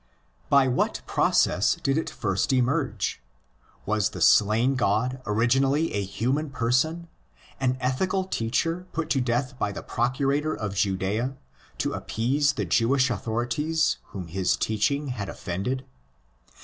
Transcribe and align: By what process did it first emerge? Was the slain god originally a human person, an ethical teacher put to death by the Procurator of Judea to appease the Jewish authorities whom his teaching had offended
By 0.49 0.67
what 0.67 1.03
process 1.05 1.75
did 1.75 1.95
it 1.95 2.09
first 2.09 2.51
emerge? 2.51 3.21
Was 3.85 4.09
the 4.09 4.19
slain 4.19 4.73
god 4.73 5.21
originally 5.27 5.93
a 5.93 6.03
human 6.03 6.49
person, 6.49 7.07
an 7.59 7.77
ethical 7.79 8.23
teacher 8.23 8.87
put 8.93 9.11
to 9.11 9.21
death 9.21 9.59
by 9.59 9.71
the 9.71 9.83
Procurator 9.83 10.55
of 10.55 10.73
Judea 10.73 11.37
to 11.77 11.93
appease 11.93 12.53
the 12.53 12.65
Jewish 12.65 13.11
authorities 13.11 13.97
whom 14.05 14.25
his 14.27 14.57
teaching 14.57 15.09
had 15.09 15.29
offended 15.29 15.85